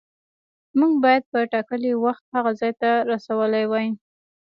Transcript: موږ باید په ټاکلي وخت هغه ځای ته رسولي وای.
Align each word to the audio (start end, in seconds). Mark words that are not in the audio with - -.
موږ 0.79 0.93
باید 1.03 1.23
په 1.31 1.39
ټاکلي 1.53 1.91
وخت 2.05 2.23
هغه 2.35 2.51
ځای 2.59 2.71
ته 2.81 2.89
رسولي 3.11 3.63
وای. 3.67 3.87